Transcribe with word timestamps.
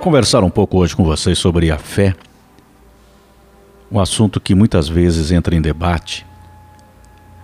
Vou 0.00 0.04
conversar 0.06 0.42
um 0.42 0.48
pouco 0.48 0.78
hoje 0.78 0.96
com 0.96 1.04
vocês 1.04 1.38
sobre 1.38 1.70
a 1.70 1.76
fé, 1.76 2.14
um 3.92 4.00
assunto 4.00 4.40
que 4.40 4.54
muitas 4.54 4.88
vezes 4.88 5.30
entra 5.30 5.54
em 5.54 5.60
debate. 5.60 6.24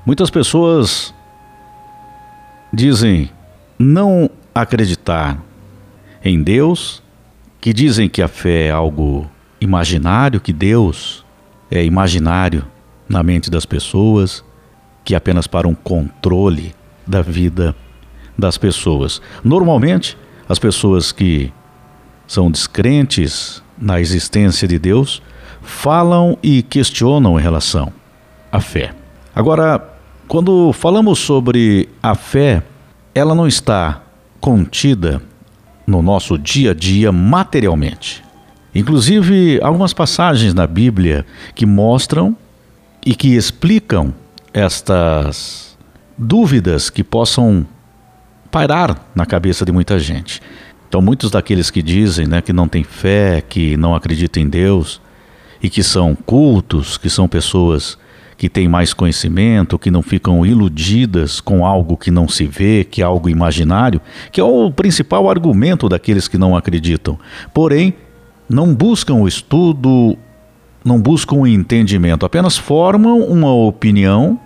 Muitas 0.07 0.31
pessoas 0.31 1.13
dizem 2.73 3.31
não 3.79 4.31
acreditar 4.55 5.39
em 6.25 6.43
Deus, 6.43 7.03
que 7.61 7.75
dizem 7.75 8.09
que 8.09 8.23
a 8.23 8.27
fé 8.27 8.69
é 8.69 8.71
algo 8.71 9.31
imaginário, 9.61 10.41
que 10.41 10.55
Deus 10.55 11.27
é 11.71 11.85
imaginário 11.85 12.65
na 13.07 13.23
mente 13.23 13.51
das 13.51 13.67
pessoas, 13.67 14.43
que 15.05 15.13
é 15.13 15.19
apenas 15.19 15.47
para 15.47 15.69
um 15.69 15.75
controle 15.75 16.75
da 17.07 17.21
vida 17.21 17.77
das 18.37 18.57
pessoas. 18.57 19.21
Normalmente, 19.45 20.17
as 20.49 20.59
pessoas 20.59 21.13
que 21.13 21.53
são 22.27 22.51
descrentes 22.51 23.63
na 23.79 24.01
existência 24.01 24.67
de 24.67 24.79
Deus 24.79 25.23
falam 25.67 26.39
e 26.43 26.63
questionam 26.63 27.39
em 27.39 27.43
relação 27.43 27.93
à 28.51 28.61
fé. 28.61 28.95
Agora, 29.35 29.83
quando 30.29 30.73
falamos 30.73 31.19
sobre 31.19 31.89
a 32.03 32.15
fé, 32.15 32.63
ela 33.15 33.35
não 33.35 33.47
está 33.47 34.01
contida 34.41 35.21
no 35.87 36.03
nosso 36.03 36.39
dia 36.39 36.71
a 36.71 36.75
dia 36.75 37.11
materialmente. 37.13 38.25
Inclusive, 38.75 39.61
algumas 39.63 39.93
passagens 39.93 40.55
na 40.55 40.67
Bíblia 40.67 41.27
que 41.55 41.67
mostram 41.67 42.37
e 43.05 43.15
que 43.15 43.35
explicam 43.35 44.13
estas 44.53 45.77
dúvidas 46.17 46.91
que 46.91 47.05
possam 47.05 47.67
pairar 48.51 48.97
na 49.15 49.27
cabeça 49.27 49.65
de 49.65 49.73
muita 49.73 49.99
gente. 49.99 50.41
Então, 50.97 51.05
muitos 51.05 51.31
daqueles 51.31 51.69
que 51.69 51.83
dizem 51.83 52.27
né, 52.27 52.41
que 52.41 52.55
não 52.55 52.67
têm 52.67 52.83
fé, 52.83 53.43
que 53.47 53.77
não 53.77 53.95
acreditam 53.95 54.43
em 54.43 54.49
Deus 54.49 54.99
e 55.63 55.69
que 55.69 55.83
são 55.83 56.15
cultos, 56.15 56.97
que 56.97 57.11
são 57.11 57.29
pessoas 57.29 57.99
que 58.39 58.49
têm 58.49 58.67
mais 58.67 58.95
conhecimento, 58.95 59.79
que 59.79 59.91
não 59.91 60.01
ficam 60.01 60.47
iludidas 60.47 61.39
com 61.39 61.67
algo 61.67 61.99
que 61.99 62.11
não 62.11 62.27
se 62.27 62.47
vê, 62.47 62.83
que 62.83 63.03
é 63.03 63.05
algo 63.05 63.29
imaginário, 63.29 64.01
que 64.33 64.41
é 64.41 64.45
o 64.45 64.73
principal 64.73 65.29
argumento 65.29 65.87
daqueles 65.87 66.29
que 66.29 66.39
não 66.39 66.57
acreditam. 66.57 67.19
Porém, 67.53 67.93
não 68.49 68.75
buscam 68.75 69.17
o 69.17 69.29
estudo, 69.29 70.17
não 70.83 70.99
buscam 70.99 71.37
o 71.37 71.47
entendimento, 71.47 72.25
apenas 72.25 72.57
formam 72.57 73.19
uma 73.21 73.53
opinião 73.53 74.41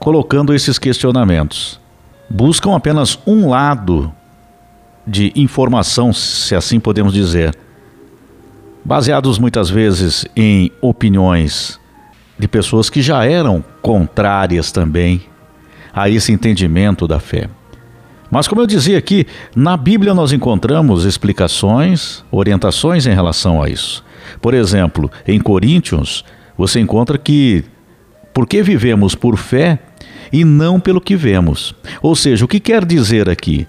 colocando 0.00 0.52
esses 0.52 0.76
questionamentos. 0.76 1.80
Buscam 2.28 2.74
apenas 2.74 3.16
um 3.24 3.48
lado 3.48 4.12
de 5.06 5.32
informação, 5.36 6.12
se 6.12 6.54
assim 6.54 6.80
podemos 6.80 7.12
dizer, 7.12 7.56
baseados 8.84 9.38
muitas 9.38 9.70
vezes 9.70 10.26
em 10.36 10.70
opiniões 10.80 11.80
de 12.38 12.48
pessoas 12.48 12.90
que 12.90 13.00
já 13.00 13.24
eram 13.24 13.64
contrárias 13.80 14.72
também 14.72 15.22
a 15.92 16.08
esse 16.08 16.32
entendimento 16.32 17.06
da 17.06 17.20
fé. 17.20 17.48
Mas, 18.30 18.48
como 18.48 18.62
eu 18.62 18.66
dizia 18.66 18.98
aqui, 18.98 19.26
na 19.54 19.76
Bíblia 19.76 20.12
nós 20.12 20.32
encontramos 20.32 21.04
explicações, 21.04 22.24
orientações 22.32 23.06
em 23.06 23.14
relação 23.14 23.62
a 23.62 23.68
isso. 23.68 24.04
Por 24.40 24.54
exemplo, 24.54 25.10
em 25.26 25.38
Coríntios, 25.38 26.24
você 26.56 26.80
encontra 26.80 27.16
que 27.16 27.64
porque 28.32 28.62
vivemos 28.62 29.14
por 29.14 29.36
fé 29.36 29.78
e 30.32 30.44
não 30.44 30.80
pelo 30.80 31.00
que 31.00 31.14
vemos. 31.14 31.74
Ou 32.02 32.16
seja, 32.16 32.44
o 32.44 32.48
que 32.48 32.58
quer 32.58 32.84
dizer 32.84 33.30
aqui? 33.30 33.68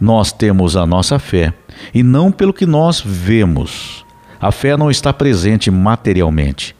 Nós 0.00 0.30
temos 0.30 0.76
a 0.76 0.86
nossa 0.86 1.18
fé 1.18 1.52
e 1.92 2.02
não 2.02 2.30
pelo 2.30 2.52
que 2.52 2.66
nós 2.66 3.00
vemos. 3.04 4.04
A 4.40 4.52
fé 4.52 4.76
não 4.76 4.90
está 4.90 5.12
presente 5.12 5.70
materialmente, 5.70 6.74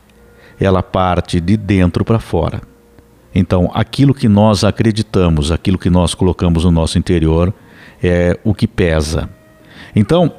ela 0.61 0.83
parte 0.83 1.41
de 1.41 1.57
dentro 1.57 2.05
para 2.05 2.21
fora. 2.21 2.63
Então, 3.35 3.71
aquilo 3.75 4.15
que 4.15 4.29
nós 4.29 4.63
acreditamos, 4.63 5.51
aquilo 5.51 5.79
que 5.79 5.91
nós 5.91 6.15
colocamos 6.15 6.65
no 6.65 6.71
nosso 6.71 6.99
interior, 6.99 7.53
é 8.03 8.39
o 8.45 8.55
que 8.55 8.67
pesa. 8.67 9.29
Então, 9.95 10.33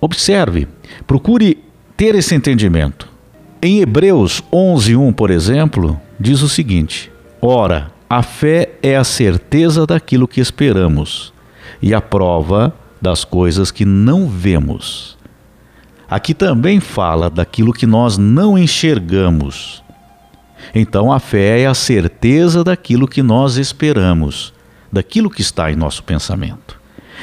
observe, 0.00 0.68
procure 1.06 1.62
ter 1.96 2.14
esse 2.14 2.34
entendimento. 2.34 3.08
Em 3.60 3.80
Hebreus 3.80 4.42
11:1, 4.52 5.12
por 5.12 5.30
exemplo, 5.30 6.00
diz 6.18 6.42
o 6.42 6.48
seguinte: 6.48 7.10
Ora, 7.40 7.90
a 8.08 8.22
fé 8.22 8.70
é 8.82 8.96
a 8.96 9.04
certeza 9.04 9.86
daquilo 9.86 10.28
que 10.28 10.40
esperamos 10.40 11.32
e 11.82 11.92
a 11.92 12.00
prova 12.00 12.72
das 13.00 13.24
coisas 13.24 13.72
que 13.72 13.84
não 13.84 14.28
vemos. 14.28 15.18
Aqui 16.08 16.32
também 16.32 16.78
fala 16.78 17.28
daquilo 17.28 17.72
que 17.72 17.86
nós 17.86 18.16
não 18.16 18.56
enxergamos. 18.56 19.82
Então 20.74 21.10
a 21.10 21.18
fé 21.18 21.60
é 21.60 21.66
a 21.66 21.74
certeza 21.74 22.62
daquilo 22.62 23.08
que 23.08 23.22
nós 23.22 23.56
esperamos, 23.56 24.54
daquilo 24.92 25.28
que 25.28 25.42
está 25.42 25.72
em 25.72 25.76
nosso 25.76 26.04
pensamento. 26.04 26.80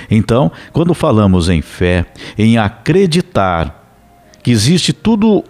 Então, 0.09 0.52
quando 0.74 0.94
falamos 0.94 1.50
em 1.50 1.62
fé, 1.62 2.06
em 2.38 2.58
acreditar 2.58 3.80
que 4.41 4.52
existe 4.52 4.91
tudo 4.91 5.44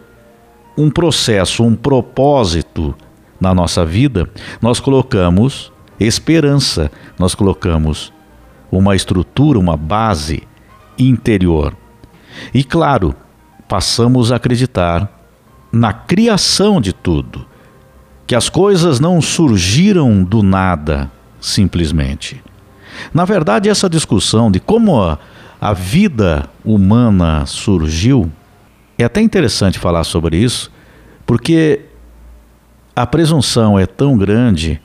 um 0.77 0.89
processo, 0.89 1.63
um 1.63 1.75
propósito 1.75 2.95
na 3.39 3.53
nossa 3.53 3.85
vida, 3.85 4.29
nós 4.61 4.79
colocamos 4.79 5.71
esperança, 5.99 6.91
nós 7.17 7.35
colocamos 7.35 8.11
uma 8.71 8.95
estrutura, 8.95 9.59
uma 9.59 9.77
base 9.77 10.43
interior. 10.97 11.75
E 12.53 12.63
claro, 12.63 13.15
passamos 13.67 14.31
a 14.31 14.35
acreditar 14.35 15.09
na 15.71 15.93
criação 15.93 16.81
de 16.81 16.93
tudo, 16.93 17.45
que 18.25 18.35
as 18.35 18.49
coisas 18.49 18.99
não 18.99 19.21
surgiram 19.21 20.23
do 20.23 20.41
nada, 20.41 21.11
simplesmente. 21.39 22.41
Na 23.13 23.25
verdade, 23.25 23.69
essa 23.69 23.89
discussão 23.89 24.51
de 24.51 24.59
como 24.59 24.99
a, 24.99 25.73
vida 25.73 26.49
humana 26.63 27.45
surgiu 27.45 28.31
é 28.97 29.03
até 29.03 29.21
interessante 29.21 29.79
falar 29.79 30.03
sobre 30.03 30.37
isso, 30.37 30.71
porque 31.25 31.81
a 32.95 33.05
presunção 33.05 33.79
é 33.79 33.85
tão 33.85 34.17
grande 34.17 34.81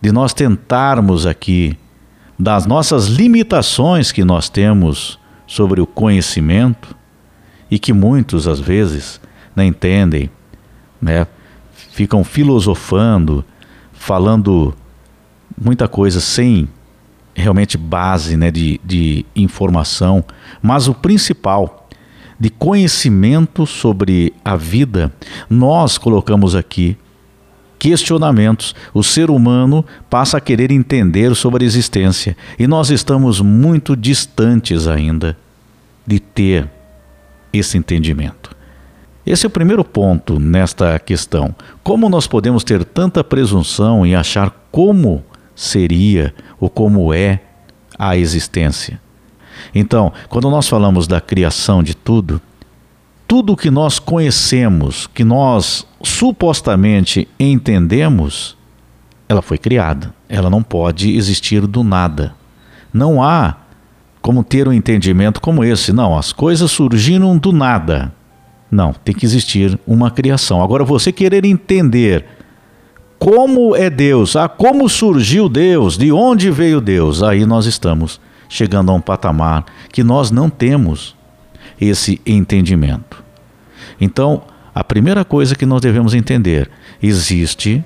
de 0.00 0.10
nós 0.12 0.32
tentarmos 0.32 1.26
aqui, 1.26 1.76
das 2.40 2.64
nossas 2.64 3.06
limitações 3.06 4.10
que 4.10 4.24
nós 4.24 4.48
temos 4.48 5.18
sobre 5.46 5.78
o 5.78 5.86
conhecimento, 5.86 6.96
e 7.70 7.78
que 7.78 7.92
muitos, 7.92 8.48
às 8.48 8.58
vezes, 8.58 9.20
não 9.54 9.62
entendem, 9.62 10.30
né? 11.00 11.26
ficam 11.92 12.24
filosofando, 12.24 13.44
falando 13.92 14.74
muita 15.60 15.86
coisa 15.86 16.18
sem 16.18 16.66
realmente 17.34 17.76
base 17.76 18.36
né, 18.38 18.50
de, 18.50 18.80
de 18.82 19.24
informação, 19.36 20.24
mas 20.62 20.88
o 20.88 20.94
principal 20.94 21.88
de 22.38 22.48
conhecimento 22.48 23.66
sobre 23.66 24.32
a 24.42 24.56
vida, 24.56 25.12
nós 25.48 25.98
colocamos 25.98 26.56
aqui 26.56 26.96
questionamentos. 27.80 28.74
O 28.92 29.02
ser 29.02 29.30
humano 29.30 29.84
passa 30.10 30.36
a 30.36 30.40
querer 30.40 30.70
entender 30.70 31.34
sobre 31.34 31.64
a 31.64 31.66
existência 31.66 32.36
e 32.58 32.66
nós 32.66 32.90
estamos 32.90 33.40
muito 33.40 33.96
distantes 33.96 34.86
ainda 34.86 35.36
de 36.06 36.20
ter 36.20 36.68
esse 37.50 37.78
entendimento. 37.78 38.54
Esse 39.24 39.46
é 39.46 39.48
o 39.48 39.50
primeiro 39.50 39.82
ponto 39.82 40.38
nesta 40.38 40.98
questão. 40.98 41.54
Como 41.82 42.08
nós 42.08 42.26
podemos 42.26 42.62
ter 42.62 42.84
tanta 42.84 43.24
presunção 43.24 44.04
em 44.04 44.14
achar 44.14 44.50
como 44.70 45.24
seria 45.54 46.34
ou 46.58 46.68
como 46.68 47.14
é 47.14 47.40
a 47.98 48.16
existência? 48.16 49.00
Então, 49.74 50.12
quando 50.28 50.50
nós 50.50 50.68
falamos 50.68 51.06
da 51.06 51.20
criação 51.20 51.82
de 51.82 51.94
tudo, 51.94 52.40
tudo 53.30 53.56
que 53.56 53.70
nós 53.70 54.00
conhecemos, 54.00 55.06
que 55.06 55.22
nós 55.22 55.86
supostamente 56.02 57.28
entendemos, 57.38 58.56
ela 59.28 59.40
foi 59.40 59.56
criada. 59.56 60.12
Ela 60.28 60.50
não 60.50 60.64
pode 60.64 61.16
existir 61.16 61.64
do 61.64 61.84
nada. 61.84 62.34
Não 62.92 63.22
há 63.22 63.54
como 64.20 64.42
ter 64.42 64.66
um 64.66 64.72
entendimento 64.72 65.40
como 65.40 65.62
esse. 65.62 65.92
Não, 65.92 66.18
as 66.18 66.32
coisas 66.32 66.72
surgiram 66.72 67.38
do 67.38 67.52
nada. 67.52 68.12
Não, 68.68 68.92
tem 68.92 69.14
que 69.14 69.24
existir 69.24 69.78
uma 69.86 70.10
criação. 70.10 70.60
Agora, 70.60 70.82
você 70.82 71.12
querer 71.12 71.44
entender 71.44 72.26
como 73.16 73.76
é 73.76 73.88
Deus, 73.88 74.34
ah, 74.34 74.48
como 74.48 74.88
surgiu 74.88 75.48
Deus, 75.48 75.96
de 75.96 76.10
onde 76.10 76.50
veio 76.50 76.80
Deus, 76.80 77.22
aí 77.22 77.46
nós 77.46 77.66
estamos 77.66 78.20
chegando 78.48 78.90
a 78.90 78.94
um 78.94 79.00
patamar 79.00 79.66
que 79.92 80.02
nós 80.02 80.32
não 80.32 80.50
temos 80.50 81.14
esse 81.80 82.20
entendimento. 82.26 83.22
Então, 84.00 84.42
a 84.74 84.84
primeira 84.84 85.24
coisa 85.24 85.54
que 85.54 85.66
nós 85.66 85.80
devemos 85.80 86.14
entender: 86.14 86.70
existe 87.02 87.84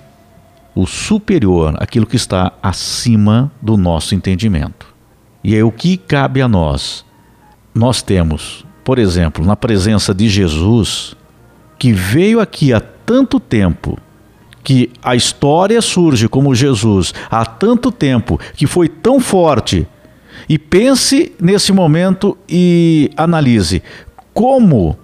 o 0.74 0.86
superior, 0.86 1.74
aquilo 1.78 2.06
que 2.06 2.16
está 2.16 2.52
acima 2.62 3.50
do 3.62 3.76
nosso 3.76 4.14
entendimento. 4.14 4.92
E 5.42 5.54
é 5.54 5.62
o 5.62 5.70
que 5.70 5.96
cabe 5.96 6.42
a 6.42 6.48
nós. 6.48 7.04
Nós 7.74 8.02
temos 8.02 8.64
por 8.84 8.98
exemplo, 8.98 9.44
na 9.44 9.56
presença 9.56 10.14
de 10.14 10.28
Jesus, 10.28 11.16
que 11.78 11.92
veio 11.92 12.38
aqui 12.38 12.72
há 12.72 12.80
tanto 12.80 13.40
tempo, 13.40 13.98
que 14.62 14.90
a 15.02 15.16
história 15.16 15.80
surge 15.80 16.28
como 16.28 16.54
Jesus 16.54 17.12
há 17.30 17.44
tanto 17.44 17.90
tempo, 17.90 18.38
que 18.54 18.66
foi 18.66 18.88
tão 18.88 19.18
forte, 19.18 19.86
e 20.48 20.58
pense 20.58 21.32
nesse 21.40 21.72
momento 21.72 22.36
e 22.48 23.10
analise 23.16 23.82
como 24.32 24.98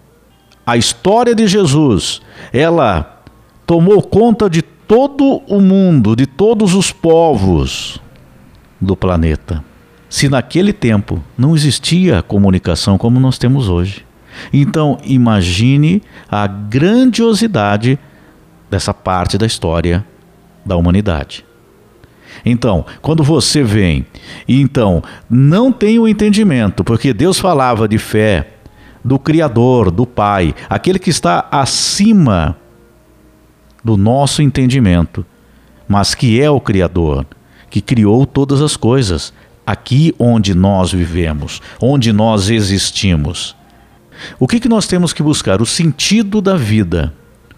a 0.67 0.77
história 0.77 1.35
de 1.35 1.47
Jesus, 1.47 2.21
ela 2.53 3.23
tomou 3.67 4.03
conta 4.03 4.51
de 4.51 4.63
todo 4.63 5.43
o 5.47 5.61
mundo, 5.61 6.15
de 6.17 6.27
todos 6.27 6.75
os 6.75 6.93
povos 6.93 8.01
do 8.81 8.97
planeta. 8.97 9.65
Se 10.09 10.29
naquele 10.29 10.73
tempo 10.73 11.23
não 11.39 11.55
existia 11.55 12.23
comunicação 12.23 12.99
como 12.99 13.21
nós 13.21 13.39
temos 13.39 13.69
hoje. 13.69 14.05
Então, 14.53 14.99
imagine 15.05 16.03
a 16.29 16.47
grandiosidade 16.47 17.99
dessa 18.69 18.93
parte 18.93 19.39
da 19.39 19.47
história 19.47 20.05
da 20.65 20.77
humanidade. 20.77 21.45
Então, 22.45 22.85
quando 23.01 23.23
você 23.23 23.63
vem 23.63 24.07
e 24.47 24.61
então 24.61 25.03
não 25.29 25.73
tem 25.73 25.99
o 25.99 26.09
entendimento, 26.09 26.83
porque 26.85 27.13
Deus 27.13 27.39
falava 27.39 27.89
de 27.89 27.99
fé 27.99 28.49
do 29.05 29.19
Criador, 29.19 29.91
do 29.91 30.07
Pai, 30.07 30.55
aquele 30.69 30.99
que 30.99 31.11
está 31.11 31.49
acima 31.51 32.57
do 33.83 33.97
nosso 33.97 34.43
entendimento, 34.43 35.25
mas 35.89 36.15
que 36.15 36.41
é 36.41 36.51
o 36.51 36.61
Criador, 36.61 37.27
que 37.69 37.81
criou 37.81 38.27
todas 38.27 38.61
as 38.61 38.77
coisas, 38.77 39.33
aqui 39.67 40.15
onde 40.19 40.55
nós 40.55 40.93
vivemos, 40.93 41.61
onde 41.81 42.13
nós 42.13 42.51
existimos. 42.51 43.57
O 44.39 44.47
que, 44.47 44.61
que 44.61 44.69
nós 44.69 44.87
temos 44.87 45.13
que 45.13 45.23
buscar? 45.23 45.63
O 45.63 45.67
sentido 45.67 46.41
da 46.41 46.57
vida. 46.57 47.15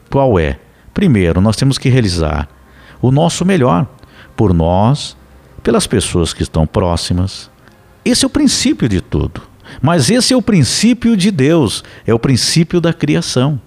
Qual 0.08 0.38
é? 0.38 0.58
Primeiro, 0.94 1.40
nós 1.40 1.56
temos 1.56 1.78
que 1.78 1.88
realizar 1.88 2.48
o 3.00 3.10
nosso 3.10 3.44
melhor 3.44 3.86
por 4.36 4.52
nós, 4.52 5.16
pelas 5.62 5.86
pessoas 5.86 6.32
que 6.32 6.42
estão 6.42 6.66
próximas. 6.66 7.50
Esse 8.04 8.24
é 8.24 8.26
o 8.26 8.30
princípio 8.30 8.88
de 8.88 9.00
tudo. 9.00 9.42
Mas 9.80 10.10
esse 10.10 10.34
é 10.34 10.36
o 10.36 10.42
princípio 10.42 11.16
de 11.16 11.30
Deus, 11.30 11.82
é 12.06 12.12
o 12.12 12.18
princípio 12.18 12.80
da 12.80 12.92
criação. 12.92 13.60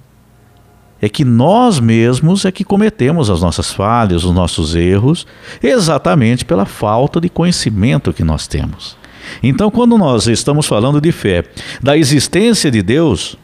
É 1.02 1.10
que 1.10 1.26
nós 1.26 1.80
mesmos 1.80 2.46
é 2.46 2.52
que 2.52 2.64
cometemos 2.64 3.30
as 3.30 3.42
nossas 3.42 3.72
falhas, 3.72 4.24
os 4.24 4.34
nossos 4.34 4.76
erros, 4.76 5.26
exatamente 5.62 6.46
pela 6.46 6.66
falta 6.66 7.20
de 7.20 7.30
conhecimento 7.30 8.14
que 8.14 8.24
nós 8.24 8.48
temos. 8.48 8.98
Então, 9.42 9.72
quando 9.72 9.98
nós 9.98 10.28
estamos 10.28 10.68
falando 10.68 11.02
de 11.02 11.12
fé, 11.12 11.44
da 11.82 11.98
existência 11.98 12.70
de 12.72 12.82
Deus, 12.82 13.38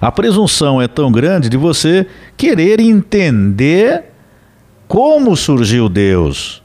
a 0.00 0.10
presunção 0.10 0.80
é 0.80 0.88
tão 0.88 1.10
grande 1.10 1.48
de 1.48 1.56
você 1.56 2.06
querer 2.36 2.80
entender 2.80 4.09
como 4.90 5.36
surgiu 5.36 5.88
Deus. 5.88 6.60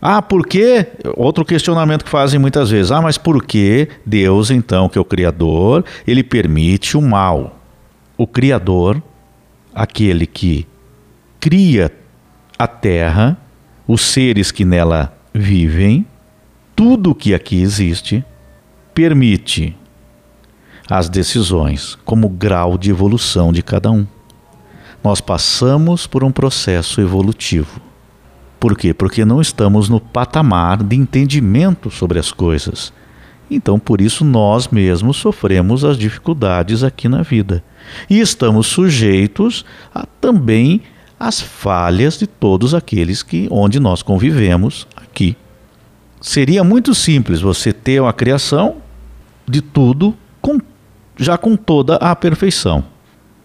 Ah, 0.00 0.22
por 0.22 0.46
quê? 0.46 0.86
Outro 1.16 1.44
questionamento 1.44 2.04
que 2.04 2.10
fazem 2.10 2.38
muitas 2.38 2.70
vezes. 2.70 2.92
Ah, 2.92 3.02
mas 3.02 3.18
por 3.18 3.44
que 3.44 3.88
Deus, 4.06 4.52
então, 4.52 4.88
que 4.88 4.96
é 4.96 5.00
o 5.00 5.04
Criador, 5.04 5.84
ele 6.06 6.22
permite 6.22 6.96
o 6.96 7.02
mal? 7.02 7.58
O 8.16 8.24
Criador, 8.24 9.02
aquele 9.74 10.28
que 10.28 10.64
cria 11.40 11.90
a 12.56 12.68
terra, 12.68 13.36
os 13.84 14.00
seres 14.02 14.52
que 14.52 14.64
nela 14.64 15.12
vivem, 15.34 16.06
tudo 16.76 17.16
que 17.16 17.34
aqui 17.34 17.60
existe, 17.60 18.24
permite 18.94 19.76
as 20.88 21.08
decisões 21.08 21.98
como 22.04 22.28
grau 22.28 22.78
de 22.78 22.90
evolução 22.90 23.52
de 23.52 23.60
cada 23.60 23.90
um. 23.90 24.06
Nós 25.02 25.20
passamos 25.20 26.06
por 26.06 26.22
um 26.22 26.30
processo 26.30 27.00
evolutivo. 27.00 27.80
Por 28.58 28.76
quê? 28.76 28.92
Porque 28.92 29.24
não 29.24 29.40
estamos 29.40 29.88
no 29.88 29.98
patamar 29.98 30.82
de 30.82 30.94
entendimento 30.94 31.90
sobre 31.90 32.18
as 32.18 32.30
coisas. 32.30 32.92
Então, 33.50 33.78
por 33.78 34.00
isso, 34.02 34.24
nós 34.24 34.68
mesmos 34.68 35.16
sofremos 35.16 35.84
as 35.84 35.96
dificuldades 35.96 36.84
aqui 36.84 37.08
na 37.08 37.22
vida. 37.22 37.64
E 38.08 38.20
estamos 38.20 38.66
sujeitos 38.66 39.64
a, 39.94 40.06
também 40.20 40.82
às 41.18 41.40
falhas 41.40 42.18
de 42.18 42.26
todos 42.26 42.74
aqueles 42.74 43.22
que 43.22 43.48
onde 43.50 43.80
nós 43.80 44.02
convivemos 44.02 44.86
aqui. 44.94 45.36
Seria 46.20 46.62
muito 46.62 46.94
simples 46.94 47.40
você 47.40 47.72
ter 47.72 48.00
uma 48.00 48.12
criação 48.12 48.76
de 49.48 49.62
tudo 49.62 50.14
com, 50.40 50.58
já 51.16 51.38
com 51.38 51.56
toda 51.56 51.96
a 51.96 52.14
perfeição, 52.14 52.84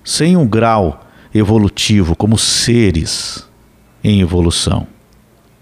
sem 0.04 0.36
um 0.36 0.46
grau 0.46 1.05
evolutivo, 1.36 2.16
como 2.16 2.38
seres 2.38 3.46
em 4.02 4.22
evolução. 4.22 4.88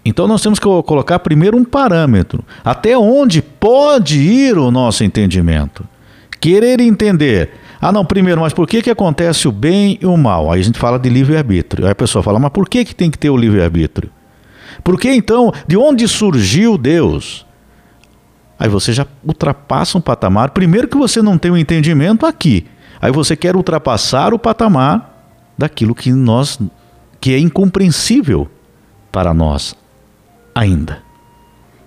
Então 0.04 0.28
nós 0.28 0.40
temos 0.40 0.58
que 0.58 0.64
colocar 0.64 1.18
primeiro 1.18 1.56
um 1.56 1.64
parâmetro. 1.64 2.44
Até 2.64 2.96
onde 2.96 3.42
pode 3.42 4.20
ir 4.20 4.56
o 4.56 4.70
nosso 4.70 5.02
entendimento? 5.02 5.86
Querer 6.40 6.78
entender. 6.80 7.54
Ah, 7.80 7.90
não, 7.90 8.04
primeiro, 8.04 8.40
mas 8.40 8.52
por 8.52 8.68
que, 8.68 8.82
que 8.82 8.90
acontece 8.90 9.48
o 9.48 9.52
bem 9.52 9.98
e 10.00 10.06
o 10.06 10.16
mal? 10.16 10.52
Aí 10.52 10.60
a 10.60 10.62
gente 10.62 10.78
fala 10.78 10.98
de 10.98 11.08
livre-arbítrio. 11.08 11.86
Aí 11.86 11.92
a 11.92 11.94
pessoa 11.94 12.22
fala, 12.22 12.38
mas 12.38 12.52
por 12.52 12.68
que, 12.68 12.84
que 12.84 12.94
tem 12.94 13.10
que 13.10 13.18
ter 13.18 13.30
o 13.30 13.36
livre-arbítrio? 13.36 14.10
Por 14.82 14.98
que 14.98 15.10
então, 15.10 15.52
de 15.66 15.76
onde 15.76 16.06
surgiu 16.06 16.78
Deus? 16.78 17.46
Aí 18.58 18.68
você 18.68 18.92
já 18.92 19.06
ultrapassa 19.24 19.98
um 19.98 20.00
patamar. 20.00 20.50
Primeiro 20.50 20.86
que 20.86 20.96
você 20.96 21.20
não 21.20 21.36
tem 21.36 21.50
o 21.50 21.54
um 21.54 21.58
entendimento 21.58 22.26
aqui. 22.26 22.66
Aí 23.00 23.10
você 23.10 23.34
quer 23.34 23.56
ultrapassar 23.56 24.32
o 24.32 24.38
patamar 24.38 25.13
daquilo 25.56 25.94
que 25.94 26.12
nós 26.12 26.58
que 27.20 27.32
é 27.32 27.38
incompreensível 27.38 28.48
para 29.10 29.32
nós 29.32 29.74
ainda. 30.54 31.02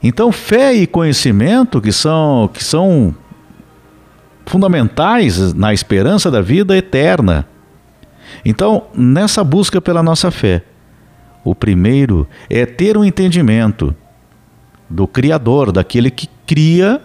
Então, 0.01 0.31
fé 0.31 0.73
e 0.73 0.87
conhecimento 0.87 1.81
que 1.81 1.91
são 1.91 2.49
que 2.53 2.63
são 2.63 3.15
fundamentais 4.45 5.53
na 5.53 5.73
esperança 5.73 6.31
da 6.31 6.41
vida 6.41 6.75
eterna. 6.77 7.45
Então, 8.45 8.85
nessa 8.95 9.43
busca 9.43 9.81
pela 9.81 10.01
nossa 10.01 10.31
fé, 10.31 10.63
o 11.43 11.53
primeiro 11.53 12.27
é 12.49 12.65
ter 12.65 12.97
um 12.97 13.03
entendimento 13.03 13.95
do 14.89 15.07
Criador, 15.07 15.71
daquele 15.71 16.09
que 16.09 16.29
cria 16.45 17.01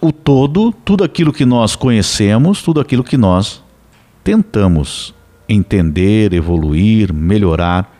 o 0.00 0.10
todo, 0.10 0.72
tudo 0.72 1.04
aquilo 1.04 1.32
que 1.32 1.44
nós 1.44 1.76
conhecemos, 1.76 2.62
tudo 2.62 2.80
aquilo 2.80 3.04
que 3.04 3.18
nós 3.18 3.62
tentamos 4.24 5.14
entender, 5.52 6.32
evoluir, 6.32 7.12
melhorar 7.12 7.92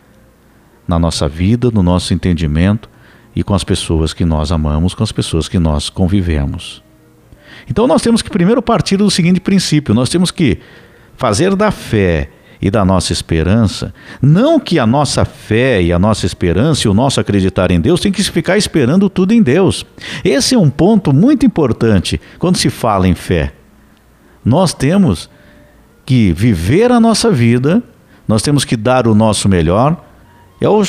na 0.87 0.97
nossa 0.97 1.27
vida, 1.27 1.69
no 1.69 1.83
nosso 1.83 2.13
entendimento 2.13 2.89
e 3.35 3.43
com 3.43 3.53
as 3.53 3.63
pessoas 3.63 4.13
que 4.13 4.25
nós 4.25 4.51
amamos, 4.51 4.93
com 4.93 5.03
as 5.03 5.11
pessoas 5.11 5.47
que 5.47 5.59
nós 5.59 5.89
convivemos. 5.89 6.81
Então 7.69 7.87
nós 7.87 8.01
temos 8.01 8.21
que 8.21 8.29
primeiro 8.29 8.61
partir 8.61 8.97
do 8.97 9.11
seguinte 9.11 9.39
princípio: 9.39 9.93
nós 9.93 10.09
temos 10.09 10.31
que 10.31 10.59
fazer 11.15 11.55
da 11.55 11.71
fé 11.71 12.29
e 12.61 12.69
da 12.69 12.85
nossa 12.85 13.11
esperança, 13.11 13.93
não 14.21 14.59
que 14.59 14.77
a 14.77 14.85
nossa 14.85 15.25
fé 15.25 15.81
e 15.81 15.91
a 15.91 15.97
nossa 15.97 16.25
esperança 16.25 16.87
e 16.87 16.91
o 16.91 16.93
nosso 16.93 17.19
acreditar 17.19 17.71
em 17.71 17.81
Deus 17.81 17.99
tem 17.99 18.11
que 18.11 18.23
ficar 18.23 18.57
esperando 18.57 19.09
tudo 19.09 19.33
em 19.33 19.41
Deus. 19.41 19.85
Esse 20.23 20.53
é 20.53 20.59
um 20.59 20.69
ponto 20.69 21.11
muito 21.11 21.45
importante 21.45 22.21
quando 22.37 22.57
se 22.57 22.69
fala 22.69 23.07
em 23.07 23.15
fé. 23.15 23.53
Nós 24.45 24.73
temos 24.73 25.29
que 26.11 26.33
viver 26.33 26.91
a 26.91 26.99
nossa 26.99 27.31
vida, 27.31 27.81
nós 28.27 28.41
temos 28.41 28.65
que 28.65 28.75
dar 28.75 29.07
o 29.07 29.15
nosso 29.15 29.47
melhor, 29.47 29.95
é 30.59 30.67
o, 30.67 30.83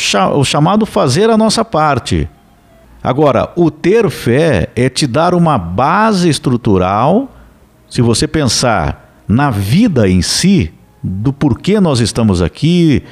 chamado 0.44 0.84
fazer 0.84 1.30
a 1.30 1.38
nossa 1.38 1.64
parte. 1.64 2.28
Agora, 3.00 3.48
o 3.54 3.70
ter 3.70 4.10
fé 4.10 4.70
é 4.74 4.88
te 4.88 5.06
dar 5.06 5.32
uma 5.32 5.56
base 5.56 6.28
estrutural, 6.28 7.30
se 7.88 8.02
você 8.02 8.26
pensar 8.26 9.22
na 9.28 9.48
vida 9.48 10.08
em 10.08 10.22
si, 10.22 10.74
do 11.00 11.32
porquê 11.32 11.78
nós 11.78 12.00
estamos 12.00 12.42
aqui, 12.42 13.04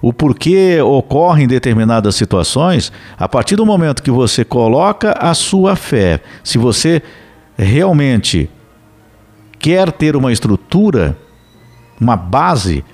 o 0.00 0.10
porquê 0.10 0.80
ocorrem 0.80 1.46
determinadas 1.46 2.14
situações, 2.14 2.90
a 3.18 3.28
partir 3.28 3.56
do 3.56 3.66
momento 3.66 4.02
que 4.02 4.10
você 4.10 4.42
coloca 4.42 5.12
a 5.20 5.34
sua 5.34 5.76
fé, 5.76 6.22
se 6.42 6.56
você 6.56 7.02
realmente 7.58 8.48
quer 9.58 9.92
ter 9.92 10.16
uma 10.16 10.32
estrutura, 10.32 11.14
uma 12.00 12.16
base, 12.16 12.84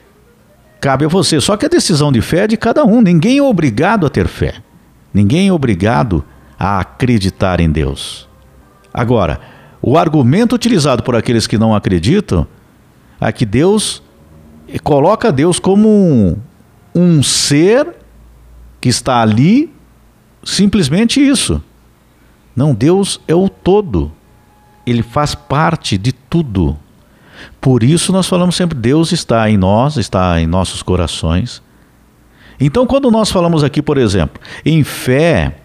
cabe 0.80 1.04
a 1.04 1.08
você. 1.08 1.40
Só 1.40 1.56
que 1.56 1.66
a 1.66 1.68
decisão 1.68 2.10
de 2.12 2.20
fé 2.20 2.44
é 2.44 2.46
de 2.46 2.56
cada 2.56 2.84
um. 2.84 3.00
Ninguém 3.00 3.38
é 3.38 3.42
obrigado 3.42 4.06
a 4.06 4.10
ter 4.10 4.28
fé. 4.28 4.54
Ninguém 5.12 5.48
é 5.48 5.52
obrigado 5.52 6.24
a 6.58 6.80
acreditar 6.80 7.60
em 7.60 7.70
Deus. 7.70 8.28
Agora, 8.92 9.40
o 9.82 9.98
argumento 9.98 10.54
utilizado 10.54 11.02
por 11.02 11.14
aqueles 11.14 11.46
que 11.46 11.58
não 11.58 11.74
acreditam 11.74 12.46
é 13.20 13.30
que 13.32 13.44
Deus 13.44 14.02
coloca 14.82 15.30
Deus 15.30 15.58
como 15.58 15.88
um, 15.88 16.36
um 16.94 17.22
ser 17.22 17.94
que 18.80 18.88
está 18.88 19.20
ali, 19.20 19.72
simplesmente 20.42 21.20
isso. 21.20 21.62
Não, 22.54 22.74
Deus 22.74 23.20
é 23.26 23.34
o 23.34 23.48
todo. 23.48 24.12
ele 24.86 25.02
faz 25.02 25.34
parte 25.34 25.96
de 25.96 26.12
tudo. 26.12 26.78
Por 27.60 27.82
isso 27.82 28.12
nós 28.12 28.26
falamos 28.26 28.56
sempre: 28.56 28.76
Deus 28.76 29.12
está 29.12 29.48
em 29.48 29.56
nós, 29.56 29.96
está 29.96 30.40
em 30.40 30.46
nossos 30.46 30.82
corações. 30.82 31.62
Então, 32.58 32.86
quando 32.86 33.10
nós 33.10 33.30
falamos 33.30 33.64
aqui, 33.64 33.82
por 33.82 33.98
exemplo, 33.98 34.40
em 34.64 34.84
fé, 34.84 35.56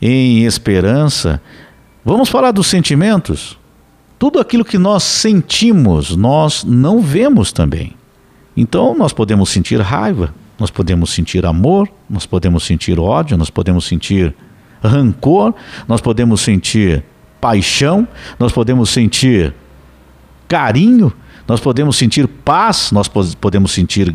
em 0.00 0.44
esperança, 0.44 1.40
vamos 2.04 2.28
falar 2.28 2.52
dos 2.52 2.66
sentimentos. 2.66 3.58
Tudo 4.18 4.38
aquilo 4.38 4.64
que 4.64 4.78
nós 4.78 5.02
sentimos, 5.02 6.16
nós 6.16 6.64
não 6.64 7.00
vemos 7.00 7.52
também. 7.52 7.94
Então, 8.56 8.96
nós 8.96 9.12
podemos 9.12 9.50
sentir 9.50 9.80
raiva, 9.80 10.34
nós 10.58 10.70
podemos 10.70 11.10
sentir 11.10 11.44
amor, 11.44 11.88
nós 12.08 12.24
podemos 12.24 12.64
sentir 12.64 12.98
ódio, 12.98 13.36
nós 13.36 13.50
podemos 13.50 13.84
sentir 13.84 14.34
rancor, 14.82 15.54
nós 15.88 16.00
podemos 16.00 16.40
sentir 16.40 17.02
paixão, 17.40 18.06
nós 18.38 18.52
podemos 18.52 18.90
sentir 18.90 19.54
carinho, 20.52 21.10
nós 21.48 21.60
podemos 21.60 21.96
sentir 21.96 22.28
paz, 22.28 22.92
nós 22.92 23.08
podemos 23.08 23.72
sentir 23.72 24.14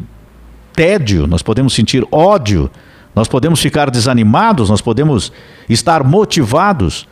tédio, 0.72 1.26
nós 1.26 1.42
podemos 1.42 1.74
sentir 1.74 2.08
ódio, 2.12 2.70
nós 3.16 3.28
podemos 3.28 3.60
ficar 3.60 3.90
desanimados, 3.90 4.70
nós 4.70 4.80
podemos 4.80 5.34
estar 5.68 6.04
motivados. 6.04 7.08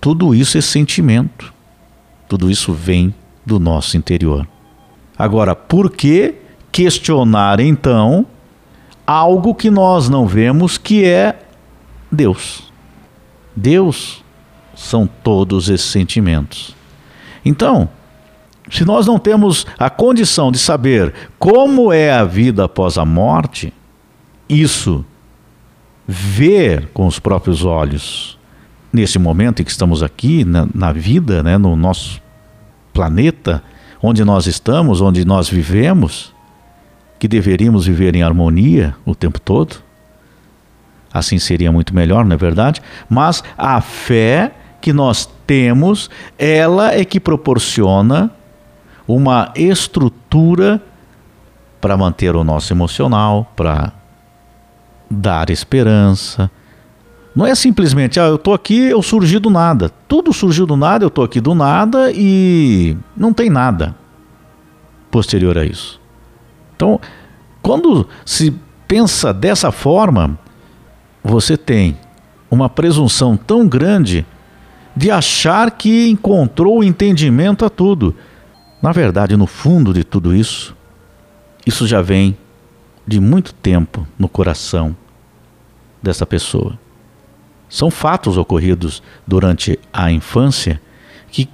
Tudo 0.00 0.34
isso 0.34 0.58
é 0.58 0.60
sentimento. 0.60 1.54
Tudo 2.28 2.50
isso 2.50 2.72
vem 2.72 3.14
do 3.46 3.60
nosso 3.60 3.96
interior. 3.96 4.44
Agora, 5.16 5.54
por 5.54 5.88
que 5.92 6.34
questionar 6.72 7.60
então 7.60 8.26
algo 9.06 9.54
que 9.54 9.70
nós 9.70 10.08
não 10.08 10.26
vemos 10.26 10.76
que 10.76 11.04
é 11.04 11.38
Deus? 12.10 12.72
Deus 13.54 14.24
são 14.74 15.06
todos 15.06 15.68
esses 15.68 15.86
sentimentos. 15.86 16.74
Então, 17.44 17.88
se 18.70 18.84
nós 18.84 19.06
não 19.06 19.18
temos 19.18 19.66
a 19.78 19.90
condição 19.90 20.50
de 20.50 20.58
saber 20.58 21.12
como 21.38 21.92
é 21.92 22.10
a 22.10 22.24
vida 22.24 22.64
após 22.64 22.96
a 22.96 23.04
morte, 23.04 23.72
isso, 24.48 25.04
ver 26.06 26.88
com 26.92 27.06
os 27.06 27.18
próprios 27.18 27.64
olhos, 27.64 28.38
nesse 28.92 29.18
momento 29.18 29.60
em 29.60 29.64
que 29.64 29.70
estamos 29.70 30.02
aqui, 30.02 30.44
na, 30.44 30.66
na 30.74 30.92
vida, 30.92 31.42
né, 31.42 31.58
no 31.58 31.76
nosso 31.76 32.22
planeta, 32.92 33.62
onde 34.02 34.24
nós 34.24 34.46
estamos, 34.46 35.00
onde 35.00 35.24
nós 35.24 35.48
vivemos, 35.48 36.32
que 37.18 37.28
deveríamos 37.28 37.86
viver 37.86 38.14
em 38.14 38.22
harmonia 38.22 38.94
o 39.04 39.14
tempo 39.14 39.40
todo, 39.40 39.76
assim 41.12 41.38
seria 41.38 41.70
muito 41.70 41.94
melhor, 41.94 42.24
não 42.24 42.34
é 42.34 42.36
verdade? 42.36 42.82
Mas 43.08 43.42
a 43.56 43.80
fé 43.80 44.52
que 44.80 44.92
nós 44.92 45.28
temos, 45.46 46.10
ela 46.38 46.94
é 46.94 47.04
que 47.04 47.18
proporciona 47.18 48.30
uma 49.06 49.52
estrutura 49.54 50.82
para 51.80 51.96
manter 51.96 52.34
o 52.34 52.42
nosso 52.42 52.72
emocional, 52.72 53.50
para 53.54 53.92
dar 55.10 55.50
esperança. 55.50 56.50
Não 57.34 57.44
é 57.46 57.54
simplesmente, 57.54 58.18
ah, 58.18 58.26
eu 58.26 58.36
estou 58.36 58.54
aqui, 58.54 58.78
eu 58.78 59.02
surgi 59.02 59.38
do 59.38 59.50
nada. 59.50 59.90
Tudo 60.08 60.32
surgiu 60.32 60.66
do 60.66 60.76
nada, 60.76 61.04
eu 61.04 61.08
estou 61.08 61.24
aqui 61.24 61.40
do 61.40 61.54
nada 61.54 62.10
e 62.12 62.96
não 63.16 63.32
tem 63.32 63.50
nada 63.50 63.94
posterior 65.10 65.58
a 65.58 65.64
isso. 65.64 66.00
Então, 66.74 67.00
quando 67.60 68.08
se 68.24 68.54
pensa 68.86 69.32
dessa 69.32 69.70
forma, 69.72 70.38
você 71.22 71.56
tem 71.56 71.96
uma 72.50 72.68
presunção 72.68 73.36
tão 73.36 73.66
grande 73.66 74.24
de 74.96 75.10
achar 75.10 75.70
que 75.72 76.08
encontrou 76.08 76.78
o 76.78 76.84
entendimento 76.84 77.64
a 77.64 77.70
tudo. 77.70 78.14
Na 78.84 78.92
verdade, 78.92 79.34
no 79.34 79.46
fundo 79.46 79.94
de 79.94 80.04
tudo 80.04 80.36
isso, 80.36 80.76
isso 81.64 81.86
já 81.86 82.02
vem 82.02 82.36
de 83.06 83.18
muito 83.18 83.54
tempo 83.54 84.06
no 84.18 84.28
coração 84.28 84.94
dessa 86.02 86.26
pessoa. 86.26 86.78
São 87.66 87.90
fatos 87.90 88.36
ocorridos 88.36 89.02
durante 89.26 89.80
a 89.90 90.12
infância 90.12 90.78
que 91.30 91.48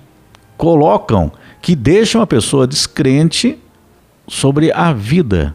colocam, 0.57 1.31
que 1.63 1.77
deixam 1.77 2.21
a 2.21 2.27
pessoa 2.27 2.67
descrente 2.67 3.57
sobre 4.27 4.73
a 4.73 4.93
vida, 4.93 5.55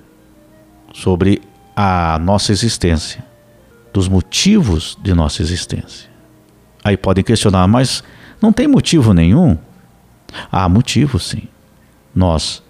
sobre 0.94 1.42
a 1.76 2.18
nossa 2.20 2.54
existência, 2.54 3.22
dos 3.92 4.08
motivos 4.08 4.98
de 5.04 5.14
nossa 5.14 5.42
existência. 5.42 6.10
Aí 6.82 6.96
podem 6.96 7.22
questionar, 7.22 7.68
mas 7.68 8.02
não 8.42 8.54
tem 8.54 8.66
motivo 8.66 9.14
nenhum? 9.14 9.58
Há 10.50 10.70
motivo, 10.70 11.20
sim 11.20 11.50
nós 12.16 12.64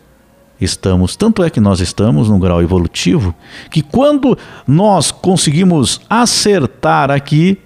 estamos, 0.59 1.15
tanto 1.15 1.43
é 1.43 1.49
que 1.49 1.59
nós 1.59 1.79
estamos 1.79 2.29
num 2.29 2.39
grau 2.39 2.61
evolutivo, 2.61 3.35
que 3.69 3.81
quando 3.81 4.37
nós 4.67 5.11
conseguimos 5.11 6.01
acertar 6.09 7.11
aqui, 7.11 7.59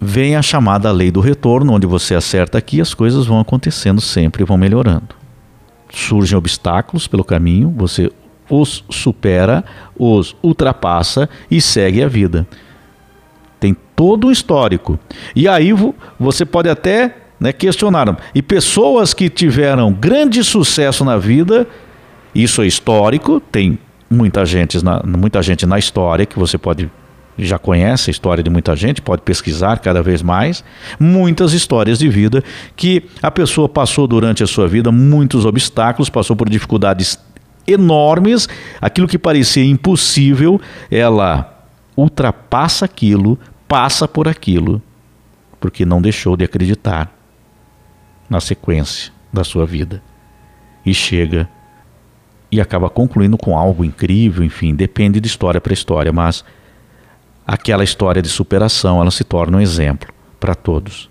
vem 0.00 0.36
a 0.36 0.42
chamada 0.42 0.90
lei 0.92 1.10
do 1.10 1.20
retorno, 1.20 1.72
onde 1.72 1.86
você 1.86 2.14
acerta 2.14 2.58
aqui, 2.58 2.80
as 2.80 2.92
coisas 2.92 3.26
vão 3.26 3.40
acontecendo 3.40 4.00
sempre, 4.00 4.44
vão 4.44 4.56
melhorando. 4.56 5.14
Surgem 5.92 6.36
obstáculos 6.36 7.06
pelo 7.06 7.24
caminho, 7.24 7.72
você 7.76 8.10
os 8.50 8.84
supera, 8.90 9.64
os 9.98 10.36
ultrapassa 10.42 11.28
e 11.50 11.60
segue 11.60 12.02
a 12.02 12.08
vida. 12.08 12.46
Tem 13.58 13.74
todo 13.96 14.26
o 14.26 14.32
histórico. 14.32 14.98
E 15.34 15.48
aí 15.48 15.70
você 16.18 16.44
pode 16.44 16.68
até 16.68 17.23
né, 17.38 17.52
questionaram. 17.52 18.16
E 18.34 18.42
pessoas 18.42 19.12
que 19.12 19.28
tiveram 19.28 19.92
grande 19.92 20.42
sucesso 20.42 21.04
na 21.04 21.16
vida, 21.16 21.66
isso 22.34 22.62
é 22.62 22.66
histórico, 22.66 23.40
tem 23.40 23.78
muita 24.08 24.44
gente 24.44 24.82
na, 24.84 25.02
muita 25.04 25.42
gente 25.42 25.66
na 25.66 25.78
história 25.78 26.26
que 26.26 26.38
você 26.38 26.56
pode 26.56 26.90
já 27.36 27.58
conhece 27.58 28.10
a 28.10 28.12
história 28.12 28.44
de 28.44 28.48
muita 28.48 28.76
gente, 28.76 29.02
pode 29.02 29.22
pesquisar 29.22 29.80
cada 29.80 30.00
vez 30.00 30.22
mais, 30.22 30.62
muitas 31.00 31.52
histórias 31.52 31.98
de 31.98 32.08
vida 32.08 32.44
que 32.76 33.02
a 33.20 33.28
pessoa 33.28 33.68
passou 33.68 34.06
durante 34.06 34.44
a 34.44 34.46
sua 34.46 34.68
vida 34.68 34.92
muitos 34.92 35.44
obstáculos, 35.44 36.08
passou 36.08 36.36
por 36.36 36.48
dificuldades 36.48 37.18
enormes, 37.66 38.48
aquilo 38.80 39.08
que 39.08 39.18
parecia 39.18 39.64
impossível, 39.64 40.60
ela 40.88 41.66
ultrapassa 41.96 42.84
aquilo, 42.84 43.36
passa 43.66 44.06
por 44.06 44.28
aquilo, 44.28 44.80
porque 45.58 45.84
não 45.84 46.00
deixou 46.00 46.36
de 46.36 46.44
acreditar 46.44 47.10
na 48.34 48.40
sequência 48.40 49.12
da 49.32 49.44
sua 49.44 49.64
vida. 49.64 50.02
E 50.84 50.92
chega 50.92 51.48
e 52.50 52.60
acaba 52.60 52.90
concluindo 52.90 53.38
com 53.38 53.56
algo 53.56 53.84
incrível, 53.84 54.42
enfim, 54.42 54.74
depende 54.74 55.20
de 55.20 55.28
história 55.28 55.60
para 55.60 55.72
história, 55.72 56.12
mas 56.12 56.44
aquela 57.46 57.84
história 57.84 58.20
de 58.20 58.28
superação, 58.28 59.00
ela 59.00 59.10
se 59.12 59.22
torna 59.22 59.58
um 59.58 59.60
exemplo 59.60 60.12
para 60.40 60.54
todos. 60.54 61.08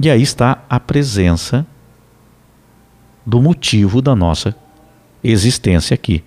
E 0.00 0.08
aí 0.08 0.22
está 0.22 0.64
a 0.70 0.78
presença 0.78 1.66
do 3.26 3.42
motivo 3.42 4.00
da 4.00 4.14
nossa 4.14 4.54
existência 5.24 5.92
aqui. 5.92 6.22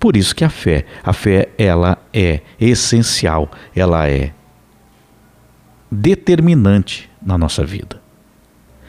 Por 0.00 0.16
isso 0.16 0.34
que 0.34 0.44
a 0.44 0.48
fé, 0.48 0.86
a 1.02 1.12
fé 1.12 1.50
ela 1.58 1.98
é 2.14 2.40
essencial, 2.58 3.50
ela 3.76 4.08
é 4.08 4.32
determinante 5.90 7.10
na 7.22 7.36
nossa 7.36 7.62
vida. 7.62 8.03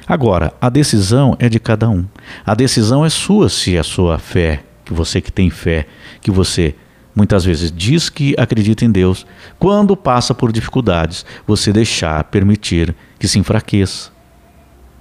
Agora, 0.08 0.54
a 0.62 0.70
decisão 0.70 1.36
é 1.40 1.50
de 1.50 1.60
cada 1.60 1.90
um. 1.90 2.06
A 2.46 2.54
decisão 2.54 3.04
é 3.06 3.10
sua 3.10 3.50
se 3.50 3.78
a 3.78 3.84
sua 3.84 4.20
fé, 4.20 4.64
que 4.84 4.94
você 4.94 5.20
que 5.20 5.32
tem 5.32 5.50
fé, 5.50 5.88
que 6.22 6.30
você 6.30 6.76
muitas 7.16 7.46
vezes 7.46 7.72
diz 7.72 8.10
que 8.10 8.36
acredita 8.38 8.84
em 8.84 8.92
Deus, 8.92 9.26
quando 9.58 9.96
passa 9.96 10.34
por 10.34 10.52
dificuldades, 10.52 11.26
você 11.48 11.72
deixar, 11.72 12.24
permitir 12.26 12.94
que 13.18 13.28
se 13.28 13.40
enfraqueça, 13.40 14.12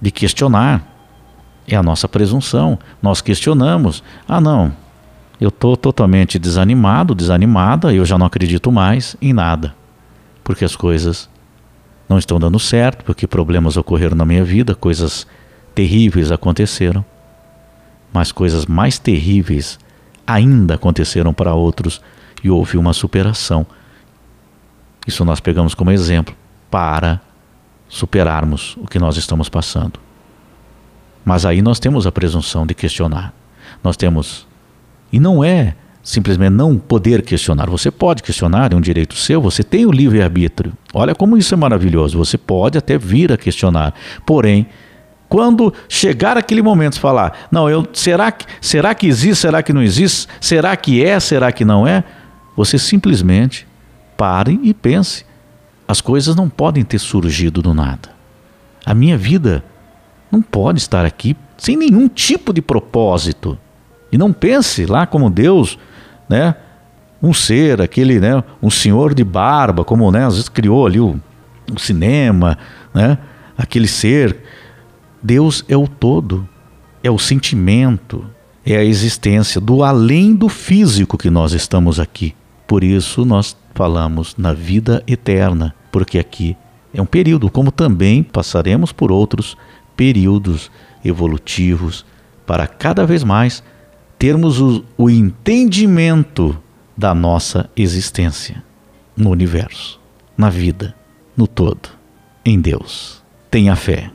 de 0.01 0.11
questionar. 0.11 0.93
É 1.67 1.75
a 1.75 1.83
nossa 1.83 2.07
presunção. 2.07 2.77
Nós 3.01 3.21
questionamos. 3.21 4.03
Ah, 4.27 4.39
não, 4.39 4.71
eu 5.39 5.49
estou 5.49 5.75
totalmente 5.75 6.39
desanimado, 6.39 7.13
desanimada, 7.13 7.93
eu 7.93 8.05
já 8.05 8.17
não 8.17 8.25
acredito 8.25 8.71
mais 8.71 9.15
em 9.21 9.33
nada, 9.33 9.75
porque 10.43 10.63
as 10.63 10.75
coisas 10.75 11.29
não 12.07 12.17
estão 12.17 12.39
dando 12.39 12.59
certo, 12.59 13.03
porque 13.03 13.27
problemas 13.27 13.77
ocorreram 13.77 14.15
na 14.15 14.25
minha 14.25 14.43
vida, 14.43 14.75
coisas 14.75 15.25
terríveis 15.73 16.31
aconteceram. 16.31 17.03
Mas 18.13 18.31
coisas 18.31 18.65
mais 18.65 18.97
terríveis 18.97 19.79
ainda 20.25 20.75
aconteceram 20.75 21.33
para 21.33 21.53
outros 21.53 22.01
e 22.43 22.49
houve 22.49 22.77
uma 22.77 22.93
superação. 22.93 23.65
Isso 25.05 25.25
nós 25.25 25.39
pegamos 25.39 25.73
como 25.73 25.91
exemplo 25.91 26.35
para 26.69 27.19
superarmos 27.87 28.75
o 28.77 28.87
que 28.87 28.99
nós 28.99 29.17
estamos 29.17 29.49
passando. 29.49 29.99
Mas 31.23 31.45
aí 31.45 31.61
nós 31.61 31.79
temos 31.79 32.05
a 32.05 32.11
presunção 32.11 32.65
de 32.65 32.73
questionar. 32.73 33.33
Nós 33.83 33.97
temos. 33.97 34.47
E 35.11 35.19
não 35.19 35.43
é 35.43 35.75
simplesmente 36.05 36.53
não 36.53 36.77
poder 36.77 37.23
questionar. 37.23 37.67
Você 37.67 37.89
pode 37.89 38.21
questionar, 38.21 38.71
é 38.71 38.75
um 38.75 38.79
direito 38.79 39.15
seu, 39.15 39.41
você 39.41 39.63
tem 39.63 39.87
o 39.87 39.91
livre-arbítrio. 39.91 40.71
Olha 40.93 41.15
como 41.15 41.35
isso 41.35 41.53
é 41.53 41.57
maravilhoso. 41.57 42.17
Você 42.19 42.37
pode 42.37 42.77
até 42.77 42.95
vir 42.95 43.33
a 43.33 43.37
questionar, 43.37 43.93
porém, 44.25 44.67
Quando 45.27 45.73
chegar 45.89 46.37
aquele 46.37 46.61
momento, 46.61 46.99
falar, 46.99 47.47
não, 47.51 47.69
eu 47.69 47.85
será 47.93 48.31
que 48.31 48.45
será 48.61 48.93
que 48.93 49.07
existe, 49.07 49.41
será 49.41 49.63
que 49.63 49.73
não 49.73 49.81
existe, 49.81 50.27
será 50.39 50.75
que 50.77 51.03
é, 51.03 51.19
será 51.19 51.51
que 51.51 51.65
não 51.65 51.87
é? 51.87 52.03
Você 52.55 52.77
simplesmente 52.77 53.67
pare 54.15 54.59
e 54.63 54.73
pense. 54.73 55.25
As 55.87 56.01
coisas 56.01 56.35
não 56.35 56.49
podem 56.49 56.83
ter 56.83 56.99
surgido 56.99 57.61
do 57.61 57.73
nada. 57.73 58.09
A 58.85 58.93
minha 58.93 59.17
vida 59.17 59.63
não 60.31 60.41
pode 60.41 60.79
estar 60.79 61.05
aqui 61.05 61.35
sem 61.57 61.75
nenhum 61.75 62.07
tipo 62.07 62.53
de 62.53 62.61
propósito. 62.61 63.57
E 64.11 64.17
não 64.17 64.31
pense 64.31 64.85
lá 64.85 65.05
como 65.05 65.29
Deus, 65.29 65.77
né? 66.29 66.55
Um 67.21 67.33
ser, 67.33 67.81
aquele, 67.81 68.19
né? 68.19 68.43
Um 68.61 68.69
senhor 68.69 69.13
de 69.13 69.23
barba, 69.23 69.83
como, 69.83 70.11
né? 70.11 70.25
Às 70.25 70.33
vezes 70.33 70.49
criou 70.49 70.85
ali 70.85 70.99
o, 70.99 71.19
o 71.71 71.79
cinema, 71.79 72.57
né? 72.93 73.17
Aquele 73.57 73.87
ser. 73.87 74.37
Deus 75.21 75.65
é 75.67 75.75
o 75.75 75.87
todo, 75.87 76.47
é 77.03 77.09
o 77.09 77.17
sentimento, 77.17 78.25
é 78.65 78.75
a 78.75 78.83
existência 78.83 79.59
do 79.59 79.83
além 79.83 80.35
do 80.35 80.49
físico 80.49 81.17
que 81.17 81.29
nós 81.29 81.53
estamos 81.53 81.99
aqui. 81.99 82.35
Por 82.67 82.83
isso 82.83 83.25
nós 83.25 83.55
falamos 83.73 84.35
na 84.37 84.53
vida 84.53 85.03
eterna, 85.07 85.73
porque 85.91 86.19
aqui 86.19 86.55
é 86.93 87.01
um 87.01 87.05
período, 87.05 87.49
como 87.49 87.71
também 87.71 88.23
passaremos 88.23 88.91
por 88.91 89.11
outros 89.11 89.57
períodos 89.97 90.71
evolutivos 91.03 92.05
para 92.45 92.67
cada 92.67 93.05
vez 93.05 93.23
mais 93.23 93.63
termos 94.17 94.59
o, 94.59 94.83
o 94.97 95.09
entendimento 95.09 96.57
da 96.97 97.13
nossa 97.13 97.69
existência 97.75 98.63
no 99.15 99.29
universo, 99.29 99.99
na 100.37 100.49
vida, 100.49 100.95
no 101.35 101.47
todo, 101.47 101.89
em 102.43 102.59
Deus. 102.59 103.23
Tenha 103.49 103.75
fé. 103.75 104.11